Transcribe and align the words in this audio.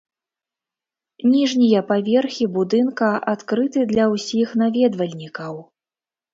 Ніжнія 1.33 1.83
паверхі 1.91 2.49
будынка 2.57 3.11
адкрыты 3.35 3.87
для 3.95 4.11
ўсіх 4.17 4.59
наведвальнікаў. 4.65 5.65